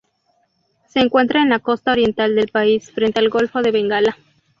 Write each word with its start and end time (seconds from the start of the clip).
Se 0.89 0.99
encuentra 0.99 1.43
en 1.43 1.49
la 1.49 1.59
costa 1.59 1.91
oriental 1.91 2.33
del 2.33 2.47
país, 2.47 2.89
frente 2.91 3.19
al 3.19 3.29
golfo 3.29 3.61
de 3.61 3.69
Bengala. 3.69 4.17